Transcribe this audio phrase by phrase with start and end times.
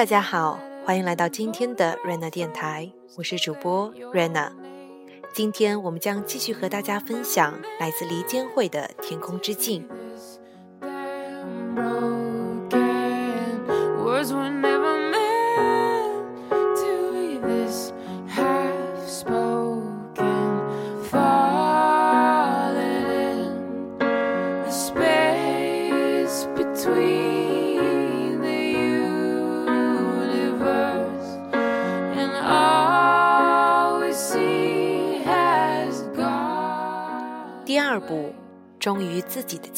[0.00, 4.50] 大家好，欢迎来到今天的 Rena 电台，我是主播 Rena。
[5.34, 9.86] 今天我们将继续和大家分享来自黎坚慧的《天空之镜》。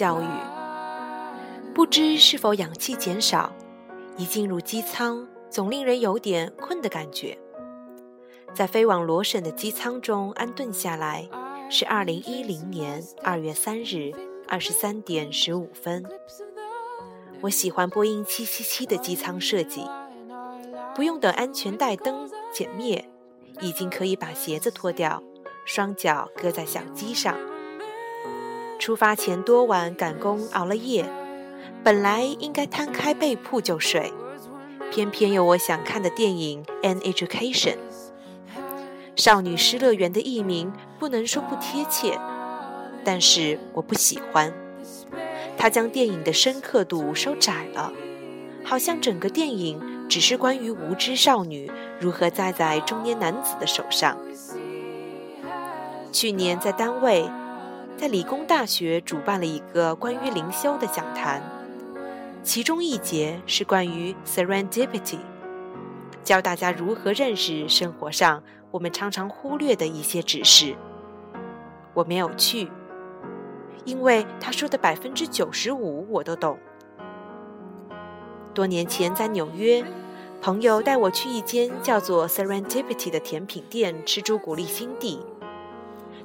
[0.00, 0.24] 教育。
[1.74, 3.52] 不知是否氧气减少，
[4.16, 7.38] 一进入机舱，总令人有点困的感觉。
[8.54, 11.28] 在飞往罗省的机舱中安顿下来，
[11.68, 14.10] 是二零一零年二月三日
[14.48, 16.02] 二十三点十五分。
[17.42, 19.86] 我喜欢波音七七七的机舱设计，
[20.94, 23.06] 不用等安全带灯减灭，
[23.60, 25.22] 已经可以把鞋子脱掉，
[25.66, 27.36] 双脚搁在小机上。
[28.80, 31.04] 出发前多晚赶工熬了夜，
[31.84, 34.10] 本来应该摊开被铺就睡，
[34.90, 37.74] 偏偏有我想看的电影《An Education》。
[39.16, 42.18] 少女失乐园的译名不能说不贴切，
[43.04, 44.50] 但是我不喜欢。
[45.58, 47.92] 它将电影的深刻度收窄了，
[48.64, 51.70] 好像整个电影只是关于无知少女
[52.00, 54.16] 如何栽在中年男子的手上。
[56.10, 57.30] 去年在单位。
[58.00, 61.42] 在理工大学主办了一个关于灵修的讲坛，
[62.42, 65.18] 其中一节是关于 serendipity，
[66.24, 70.74] 教大家如何认识生活上我们常常忽略的一些指示。
[71.92, 72.70] 我没有去，
[73.84, 76.58] 因为他说的百分之九十五我都懂。
[78.54, 79.84] 多年前在纽约，
[80.40, 85.20] 朋友带我去一间叫做 serendipity 的甜品店吃朱古力心地。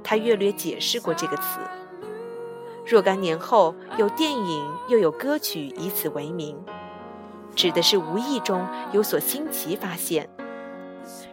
[0.06, 1.60] 他略略解释过这个词。
[2.86, 6.56] 若干年后，有电影又有歌曲以此为名，
[7.56, 10.30] 指的是无意中有所新奇发现。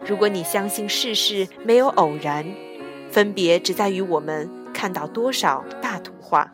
[0.03, 2.43] 如果你相信世事没有偶然，
[3.11, 6.51] 分别只在于我们看到多少大图画。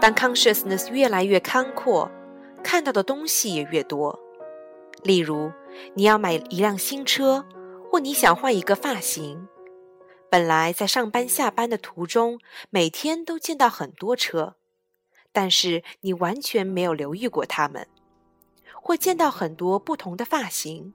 [0.00, 2.10] 当 consciousness 越来越宽阔。
[2.62, 4.18] 看到的东西也越多，
[5.02, 5.50] 例如，
[5.94, 7.44] 你要买一辆新车，
[7.90, 9.48] 或你想换一个发型。
[10.30, 12.38] 本来在上班下班的途中，
[12.70, 14.54] 每天都见到很多车，
[15.32, 17.84] 但是你完全没有留意过它们；
[18.80, 20.94] 或见到很多不同的发型，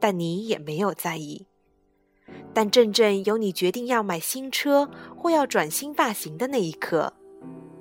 [0.00, 1.46] 但你也没有在意。
[2.52, 7.12] 但真正由你决定要买新车或要转新发型的那一刻，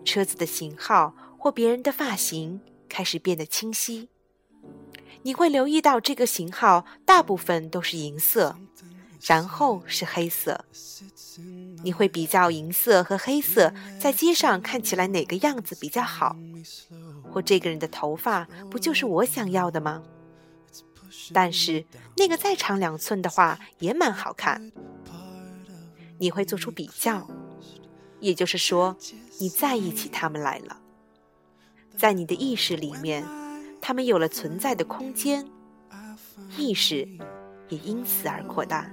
[0.05, 2.61] 车子的型号或别人的发型。
[2.89, 4.09] 开始变得清晰，
[5.21, 8.57] 你会留意到这个型号大部分都是银色，
[9.21, 10.65] 然后是黑色。
[11.83, 16.35] 你会比较银色和黑色在街上看起来哪个样子比较好，
[17.31, 20.03] 或这个人的头发不就是我想要的吗？
[21.31, 21.85] 但是
[22.17, 24.71] 那个再长两寸的话也蛮好看。
[26.17, 27.25] 你会做出比较，
[28.19, 28.97] 也就是说，
[29.39, 30.81] 你在意起他们来了。
[31.99, 33.25] 在你的意识里面，
[33.81, 35.45] 他们有了存在的空间，
[36.57, 37.05] 意识
[37.67, 38.89] 也因此而扩大。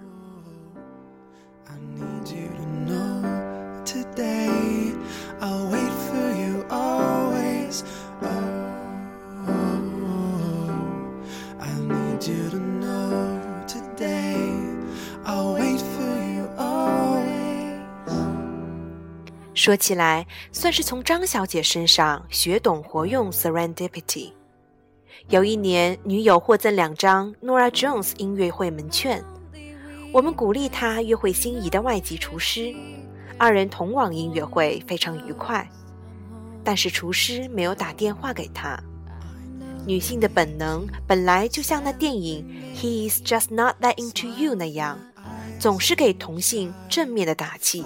[19.67, 24.31] 说起来，算是从张小姐身上学懂活用 serendipity。
[25.29, 29.25] 有一年，女友获赠两张 Nora Jones 音乐会门券，
[30.13, 32.73] 我们鼓励她约会心仪的外籍厨师，
[33.37, 35.69] 二人同往音乐会，非常愉快。
[36.63, 38.81] 但是厨师没有打电话给她。
[39.85, 42.47] 女性的本能本来就像那电影
[42.81, 44.97] 《He is just not that into you》那样，
[45.59, 47.85] 总是给同性正面的打气。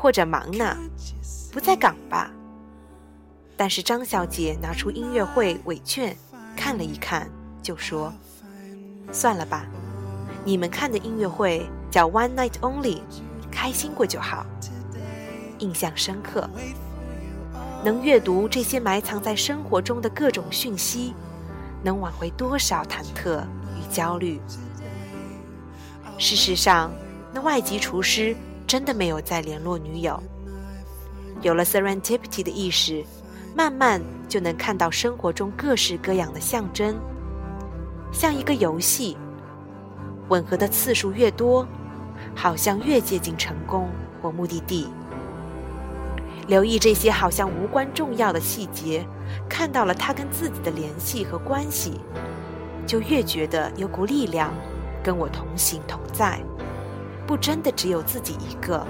[0.00, 0.76] 或者忙呢，
[1.52, 2.30] 不在岗吧。
[3.56, 6.16] 但是张小姐拿出音乐会尾券，
[6.56, 7.28] 看了一看，
[7.60, 8.12] 就说
[9.10, 9.66] ：“算了吧，
[10.44, 13.00] 你们看的音乐会叫 One Night Only，
[13.50, 14.46] 开心过就好。”
[15.58, 16.48] 印象深刻。
[17.84, 21.12] 能阅读这些埋藏在生活中的各种讯息，
[21.82, 23.42] 能挽回多少忐忑
[23.76, 24.40] 与焦虑？
[26.18, 26.92] 事实上，
[27.32, 28.36] 那外籍厨师。
[28.68, 30.22] 真的没有再联络女友。
[31.40, 33.02] 有了 serendipity 的意识，
[33.56, 36.94] 慢慢就能看到生活中各式各样的象征，
[38.12, 39.16] 像一个游戏，
[40.28, 41.66] 吻合的次数越多，
[42.36, 43.88] 好像越接近成功
[44.20, 44.88] 或目的地。
[46.46, 49.06] 留意这些好像无关重要的细节，
[49.48, 52.00] 看到了他跟自己的联系和关系，
[52.86, 54.52] 就越觉得有股力量
[55.02, 56.40] 跟我同行同在，
[57.28, 58.86] 不真的只有自己一个。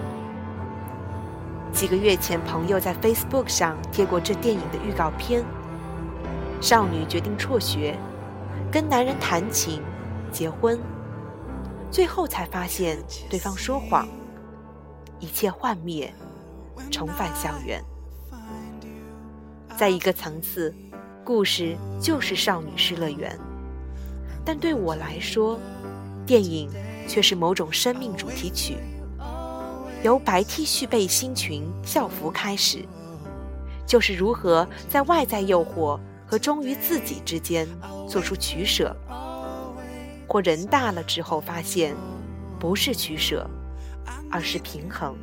[1.72, 5.44] 几个月前，朋友在 Facebook 上贴过这电影的预告片：
[6.60, 7.98] 少女决定辍学，
[8.70, 9.82] 跟男人谈情，
[10.30, 10.78] 结婚，
[11.90, 14.06] 最后才发现对方说谎，
[15.18, 16.14] 一切幻灭。
[16.92, 17.82] 重返校园，
[19.76, 20.72] 在一个层次，
[21.24, 23.36] 故事就是少女失乐园，
[24.44, 25.58] 但对我来说，
[26.24, 26.70] 电影
[27.08, 28.76] 却是某种生命主题曲。
[30.04, 32.84] 由白 T 恤背心裙校服开始，
[33.84, 37.66] 就是如何在外在诱惑和忠于自己之间
[38.08, 38.94] 做出取舍，
[40.28, 41.96] 或人大了之后发现，
[42.60, 43.44] 不是取舍，
[44.30, 45.16] 而是平衡。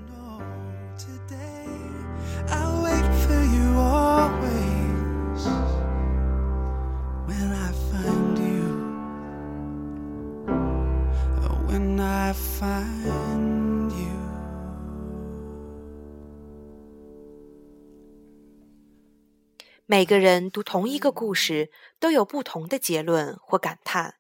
[19.88, 21.70] 每个人读同一个故事，
[22.00, 24.16] 都有不同的结论或感叹。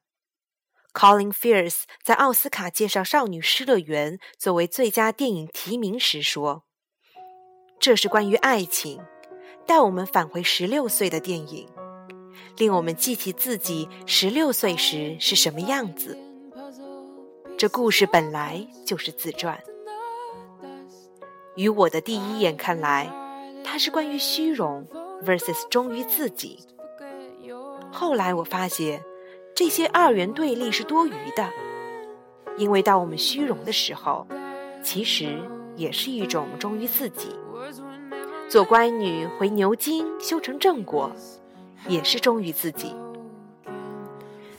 [0.93, 6.63] Colin Fierce 在奥斯卡介绍《少女失乐园》作为最佳电影提名时说
[7.79, 9.01] ：“这是关于爱情，
[9.65, 11.67] 带我们返回十六岁的电影，
[12.57, 16.24] 令我们记起自己十六岁时是什么样子。
[17.57, 19.57] 这故事本来就是自传。
[21.55, 23.09] 于我的第一眼看来，
[23.63, 24.85] 它是关于虚荣。”
[25.25, 26.59] versus 忠于自己。
[27.91, 29.01] 后来我发现，
[29.55, 31.49] 这些二元对立是多余的，
[32.57, 34.27] 因为当我们虚荣的时候，
[34.83, 35.39] 其实
[35.77, 37.29] 也是一种忠于自己。
[38.49, 41.09] 做乖女回牛津修成正果，
[41.87, 42.93] 也是忠于自己。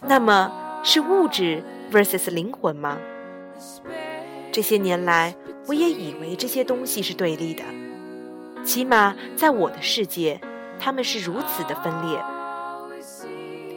[0.00, 2.98] 那么是物质 versus 灵魂吗？
[4.52, 5.34] 这些年来，
[5.66, 7.62] 我也以为这些东西是对立的，
[8.64, 10.40] 起码在我的世界。
[10.78, 12.22] 他们是如此的分裂，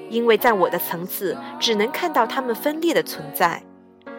[0.09, 3.63] 因为在我的层次只能看到他们分裂的存在，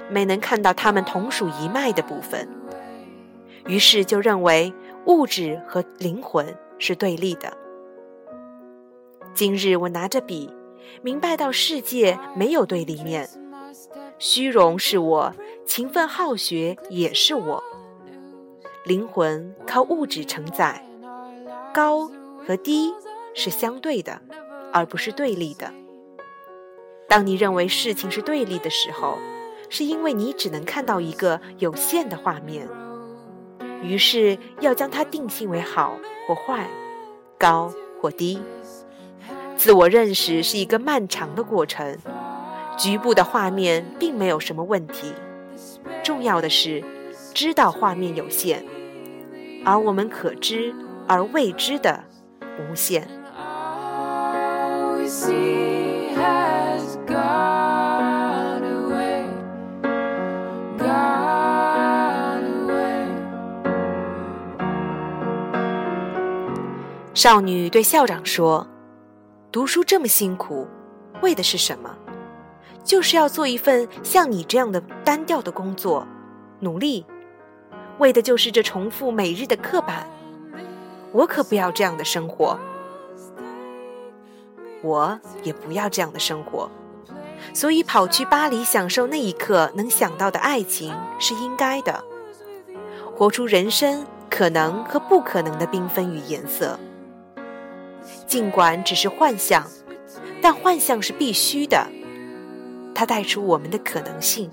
[0.09, 2.49] 没能看到他们同属一脉的部分，
[3.67, 4.73] 于是就认为
[5.05, 7.53] 物质和灵魂是对立的。
[9.35, 10.51] 今日我拿着笔，
[11.03, 13.29] 明白到世界没有对立面，
[14.21, 15.35] 虚荣是我，
[15.65, 17.65] 勤奋好学也是我，
[18.85, 20.87] 灵魂靠物质承载，
[21.75, 22.11] 高。
[22.47, 22.93] 和低
[23.35, 24.21] 是相对的，
[24.73, 25.71] 而不是对立的。
[27.07, 29.19] 当你认为事情是对立的时候，
[29.69, 32.67] 是因为你只能看到一个有限的画面，
[33.83, 36.67] 于是要将它定性为好或坏、
[37.39, 38.41] 高或低。
[39.55, 41.99] 自我认识是一个漫长的过程，
[42.77, 45.13] 局部的画面并没有什么问题。
[46.03, 46.83] 重要的是
[47.35, 48.65] 知道画面有限，
[49.65, 50.75] 而我们可知
[51.07, 52.05] 而未知的。
[52.61, 53.09] 无限。
[67.15, 68.67] 少女对校长说
[69.53, 70.67] ：“读书这么辛苦，
[71.23, 71.95] 为的是什么？
[72.85, 76.07] 就是要做一份像你这样的单调的工作，
[76.61, 77.05] 努力，
[77.99, 80.07] 为的就是这重复每日的刻板。”
[81.13, 82.57] 我可不要这样的生活，
[84.81, 86.71] 我也不要这样的生活，
[87.53, 92.05] 所以跑去巴黎享受那一刻能想到的爱情是应该的，
[93.17, 96.79] 活出人生可能和不可能的缤纷与颜色。
[98.29, 99.67] 尽管只是幻象，
[100.41, 101.89] 但幻象是必须的，
[102.95, 104.51] 它带出我们的可能性。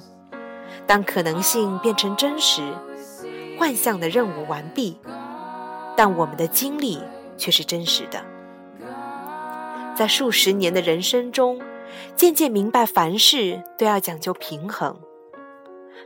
[0.85, 2.73] 当可能性变成真实，
[3.57, 4.97] 幻象的任务完毕。
[5.95, 6.99] 但我们的经历
[7.37, 8.23] 却是真实的，
[9.95, 11.59] 在数十年的人生中，
[12.15, 15.01] 渐渐明白凡事都要讲究平衡。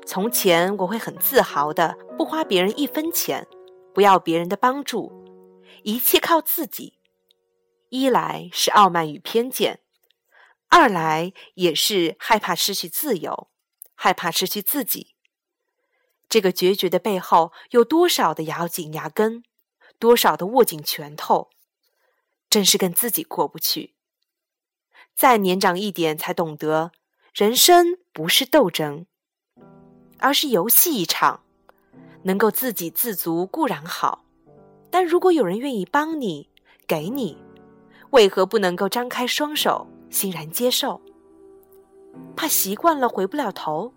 [0.05, 3.45] 从前我会很自豪的不花别人一分钱，
[3.93, 5.11] 不要别人的帮助，
[5.83, 6.93] 一切靠自己。
[7.89, 9.81] 一来是傲慢与偏见，
[10.71, 13.49] 二来也是害怕失去自由，
[13.93, 15.15] 害怕失去自己。
[16.29, 19.43] 这个决绝的背后有多少的咬紧牙根，
[19.99, 21.49] 多少的握紧拳头，
[22.49, 23.95] 真是跟自己过不去。
[25.13, 26.93] 再年长一点，才懂得，
[27.33, 29.05] 人生不是斗争，
[30.19, 31.43] 而是游戏一场。
[32.23, 34.23] 能够自给自足固然好，
[34.89, 36.49] 但如果有人愿意帮你、
[36.87, 37.37] 给你，
[38.11, 41.01] 为何不能够张开双手，欣然接受？
[42.35, 43.93] 怕习惯了回不了头。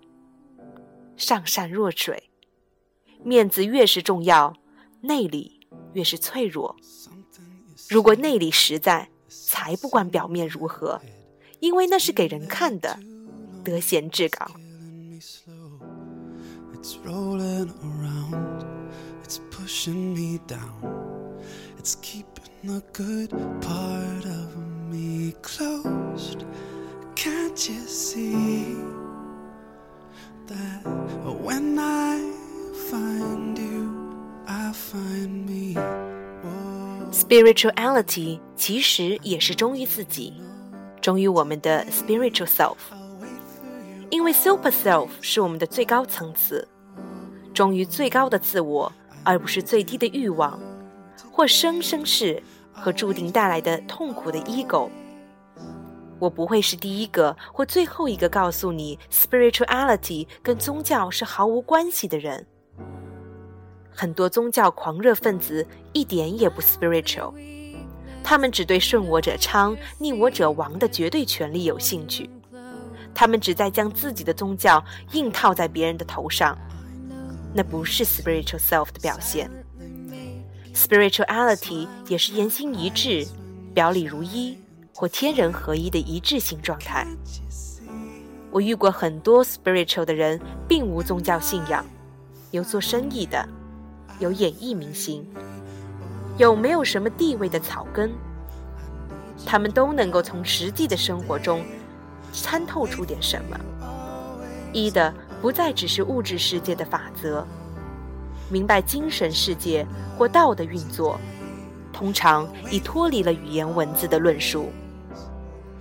[1.16, 2.30] 上善若水，
[3.22, 4.54] 面子越是重要，
[5.00, 5.60] 内里
[5.92, 6.74] 越是脆弱。
[7.88, 11.00] 如果内里实在，才不管表面如何，
[11.60, 12.98] 因为那是给人看的，
[13.62, 14.46] 得闲志高。
[37.12, 40.34] Spirituality 其实也是忠于自己，
[41.00, 42.76] 忠于我们的 spiritual self。
[44.10, 46.68] 因为 super self 是我们的最高层次，
[47.52, 48.92] 忠于最高的自我，
[49.24, 50.60] 而不是最低的欲望，
[51.32, 52.42] 或生生世
[52.74, 54.90] 和注定带来的痛苦的 ego。
[56.18, 62.46] 我不会是第一个或最后一个告诉你，spirituality 跟宗教是毫无关系的人。
[63.90, 67.32] 很多宗教狂热分子一点也不 spiritual，
[68.22, 72.28] 他们只对顺我者昌、逆我者亡的绝对权利有兴趣。
[73.14, 76.58] 他们只在将自己的宗教硬套在别人的头上，
[77.54, 79.48] 那不是 spiritual self 的表现。
[80.74, 83.26] Spirituality 也是言行一致、
[83.72, 84.58] 表里如一。
[84.96, 87.04] 或天人合一的一致性状态。
[88.52, 91.84] 我遇过很多 spiritual 的人，并无宗教信仰，
[92.52, 93.44] 有做生意的，
[94.20, 95.26] 有演艺明星，
[96.38, 98.12] 有没有什么地位的草根，
[99.44, 101.64] 他们都能够从实际的生活中
[102.32, 103.58] 参透出点什么。
[104.72, 105.12] 一的
[105.42, 107.44] 不再只是物质世界的法则，
[108.48, 109.86] 明白精神世界
[110.16, 111.18] 或道的运作，
[111.92, 114.70] 通常已脱离了语言文字的论述。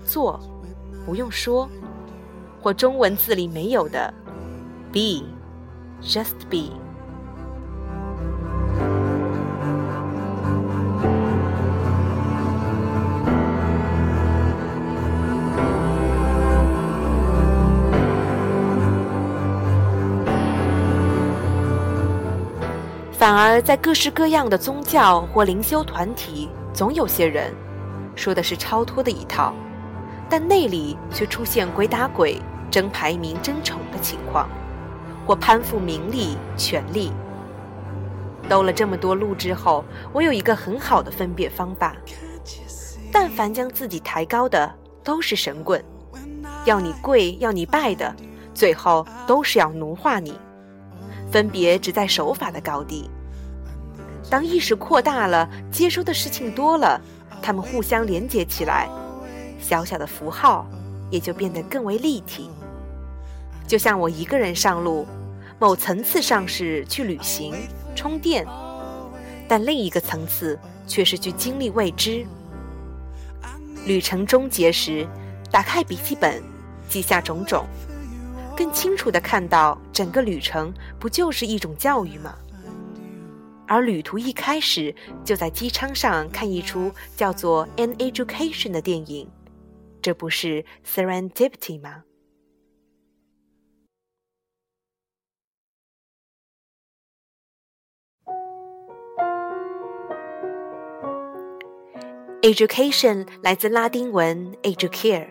[0.06, 0.40] 做，
[1.06, 1.70] 不用说，
[2.62, 4.14] 或中文字里没有的
[4.92, 6.72] ，be，just be。
[23.36, 27.54] 而在各式各样的宗教或灵修团体，总有些人
[28.16, 29.54] 说的是超脱的一套。
[30.30, 34.50] 但内里却出现鬼打鬼、争排名、争宠的情况，
[35.28, 37.12] 或攀附名利、权力。
[38.50, 41.96] 兜了这么多路之后，我有一个很好的分辨方法：
[43.12, 44.74] 但凡将自己抬高的，
[45.04, 45.80] 都是神棍；
[46.66, 48.16] 要你跪、要你拜的，
[48.56, 50.34] 最后都是要奴化你。
[51.32, 53.10] 分别只在手法的高低。
[54.30, 57.00] 当意识扩大了，接收的事情多了，
[57.42, 58.90] 他们互相连接起来。
[59.60, 60.68] 小小的符号
[61.10, 62.50] 也就变得更为立体。
[63.68, 65.06] 就像我一个人上路，
[65.60, 67.54] 某层次上是去旅行、
[67.96, 68.46] 充电，
[69.48, 72.26] 但另一个层次却是去经历未知。
[73.86, 75.08] 旅程终结时，
[75.52, 76.42] 打开笔记本，
[76.90, 77.66] 记下种种，
[78.58, 82.34] 更清楚地看到整个旅程不就是一种教育吗？
[83.74, 84.94] 而旅途一开始
[85.26, 89.28] 就在机舱上看一出叫做《An Education》的电影。
[90.00, 92.04] 这不是 serendipity 吗
[102.44, 105.30] ？Education 来自拉丁文 educare，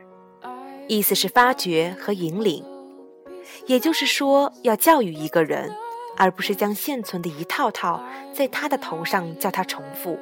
[0.88, 2.64] 意思是发掘和引领。
[3.68, 5.70] 也就是说，要教育一个人，
[6.16, 8.02] 而不是将现存的一套套
[8.32, 10.18] 在他的头上叫他重复，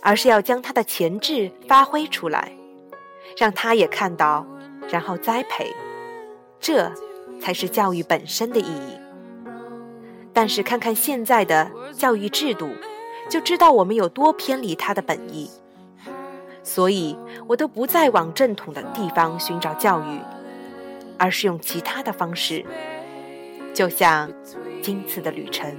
[0.00, 2.52] 而是要将他的潜质发挥出来。
[3.38, 4.46] 让他也看到，
[4.90, 5.74] 然后栽培，
[6.60, 6.92] 这
[7.40, 8.98] 才是教育本身的意义。
[10.34, 12.68] 但是看看现在的教育制度，
[13.30, 15.50] 就知道我们有多偏离它的本意。
[16.62, 17.16] 所以
[17.46, 20.20] 我都不再往正统的地方寻找教育，
[21.18, 22.66] 而是用其他的方式，
[23.74, 24.30] 就像
[24.82, 25.74] 今次的旅程。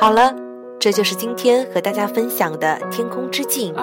[0.00, 0.32] 好了，
[0.78, 3.74] 这就是今天和大家分享的天空之境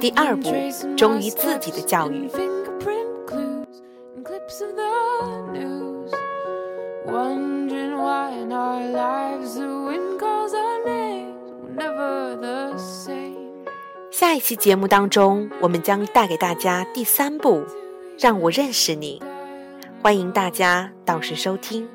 [0.00, 0.54] 第二部，
[0.96, 2.30] 忠于自己的教育。
[14.44, 17.60] 期节目当中，我们将带给大家第三部
[18.18, 19.18] 《让我认识你》，
[20.02, 21.88] 欢迎大家到时收听。